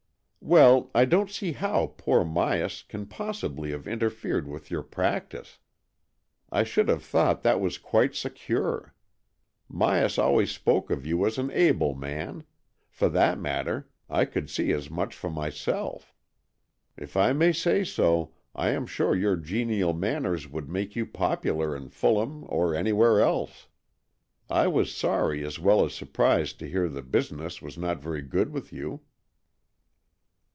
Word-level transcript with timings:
"''Well, 0.51 0.89
I 0.95 1.05
don't 1.05 1.29
see 1.29 1.51
how 1.53 1.93
poor 1.97 2.25
Myas 2.25 2.85
can 2.87 3.05
possibly 3.05 3.69
have 3.71 3.87
interfered 3.87 4.47
with 4.47 4.69
your 4.71 4.81
practice. 4.81 5.59
I 6.51 6.63
should 6.63 6.87
have 6.89 7.03
thought 7.03 7.43
that 7.43 7.61
was 7.61 7.77
quite 7.77 8.15
secure. 8.15 8.93
Myas 9.71 10.17
always 10.17 10.51
spoke 10.51 10.89
of 10.89 11.05
you 11.05 11.25
as 11.27 11.37
an 11.37 11.51
able 11.51 11.93
man; 11.93 12.43
for 12.89 13.07
that 13.09 13.39
matter, 13.39 13.87
I 14.09 14.25
could 14.25 14.49
see 14.49 14.71
as 14.73 14.89
much' 14.89 15.13
for 15.15 15.29
my 15.29 15.51
self. 15.51 16.11
If 16.97 17.15
I 17.15 17.31
may 17.33 17.53
say 17.53 17.83
so, 17.83 18.33
I 18.55 18.69
am 18.71 18.87
sure 18.87 19.15
your 19.15 19.35
genial 19.37 19.93
manners 19.93 20.49
would 20.49 20.67
make 20.67 20.95
you 20.97 21.05
popular 21.05 21.77
in 21.77 21.87
Fulham 21.89 22.45
or 22.49 22.73
anywhere 22.75 23.21
else. 23.21 23.67
I 24.49 24.65
was 24.67 24.91
sorry 24.93 25.45
as 25.45 25.59
well 25.59 25.85
as 25.85 25.93
surprised 25.93 26.57
to 26.59 26.67
hear 26.67 26.89
that 26.89 27.11
business 27.11 27.61
was 27.61 27.77
not 27.77 28.01
very 28.01 28.23
good 28.23 28.49
with 28.51 28.73
you." 28.73 29.01